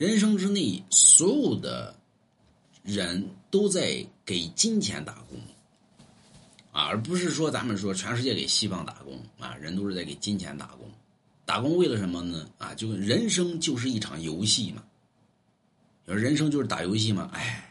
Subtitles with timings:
[0.00, 1.94] 人生之内，所有的
[2.82, 5.38] 人都在给金钱打工
[6.72, 10.88] 啊，而不是说咱们说全世界给西方打工啊，人都是在给金钱打工。
[11.44, 12.48] 打工为了什么呢？
[12.56, 14.82] 啊，就人生就是一场游戏嘛。
[16.06, 17.70] 说人生就是打游戏嘛，哎，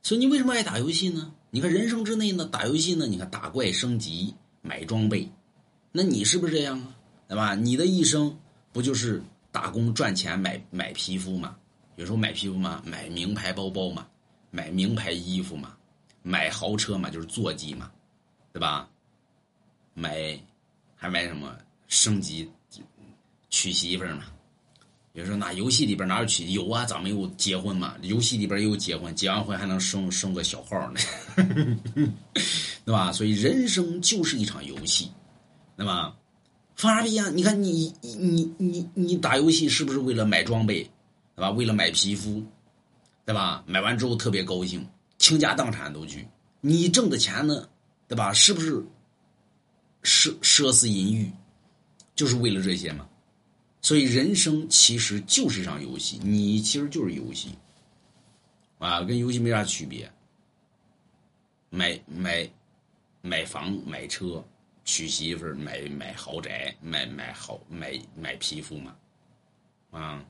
[0.00, 1.34] 所以你为什么爱打游戏呢？
[1.50, 4.32] 你看人生之内呢，打游戏呢，你看打怪升级、
[4.62, 5.28] 买装备，
[5.90, 6.94] 那你是不是这样啊？
[7.26, 7.56] 对吧？
[7.56, 8.38] 你的一生
[8.70, 9.20] 不就是
[9.50, 11.56] 打工赚钱买买皮肤嘛？
[11.96, 14.06] 有时候买皮肤嘛，买名牌包包嘛，
[14.50, 15.76] 买名牌衣服嘛，
[16.22, 17.90] 买豪车嘛，就是坐骑嘛，
[18.52, 18.88] 对吧？
[19.94, 20.38] 买
[20.96, 22.50] 还买什么升级
[23.48, 24.24] 娶媳妇儿嘛？
[25.12, 26.84] 比如说，那游戏里边哪有娶有啊？
[26.84, 27.94] 咋没有结婚嘛？
[28.02, 31.00] 游戏里边也有结婚，结完婚还能生生个小号呢，
[32.84, 33.12] 对吧？
[33.12, 35.12] 所以人生就是一场游戏，
[35.76, 36.16] 对吧？
[36.74, 37.30] 放啥屁呀？
[37.30, 40.90] 你看你你你你打游戏是不是为了买装备，
[41.34, 41.50] 对吧？
[41.50, 42.42] 为了买皮肤，
[43.24, 43.62] 对吧？
[43.66, 44.86] 买完之后特别高兴，
[45.18, 46.26] 倾家荡产都去。
[46.60, 47.68] 你挣的钱呢，
[48.08, 48.32] 对吧？
[48.32, 48.82] 是不是
[50.02, 51.30] 奢奢侈淫欲，
[52.14, 53.08] 就是为了这些吗？
[53.82, 57.50] 所以人生其实就是一场游戏，你其实就是游戏，
[58.78, 60.10] 啊，跟游戏没啥区别。
[61.68, 62.48] 买买
[63.20, 64.42] 买房买车，
[64.84, 68.96] 娶媳妇买买豪宅，买买好买买皮肤嘛，
[69.90, 70.24] 啊，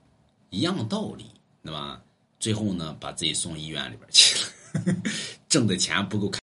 [0.54, 1.26] 一样道理，
[1.64, 2.00] 对吧？
[2.38, 4.96] 最后呢，把自己送医院里边去了，
[5.48, 6.32] 挣的钱不够看。